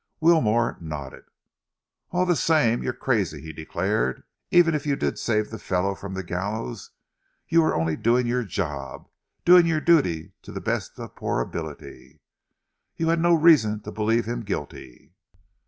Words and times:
Wilmore 0.19 0.79
nodded. 0.81 1.25
"All 2.09 2.25
the 2.25 2.35
same, 2.35 2.81
you're 2.81 2.91
crazy," 2.91 3.39
he 3.39 3.53
declared. 3.53 4.23
"Even 4.49 4.73
if 4.73 4.83
you 4.83 4.95
did 4.95 5.19
save 5.19 5.51
the 5.51 5.59
fellow 5.59 5.93
from 5.93 6.15
the 6.15 6.23
gallows, 6.23 6.89
you 7.47 7.61
were 7.61 7.75
only 7.75 7.95
doing 7.95 8.25
your 8.25 8.43
job, 8.43 9.07
doing 9.45 9.67
your 9.67 9.79
duty 9.79 10.33
to 10.41 10.51
the 10.51 10.59
best 10.59 10.97
of 10.97 11.15
poor 11.15 11.39
ability. 11.39 12.19
You 12.95 13.09
had 13.09 13.19
no 13.19 13.35
reason 13.35 13.81
to 13.81 13.91
believe 13.91 14.25
him 14.25 14.41
guilty." 14.41 15.13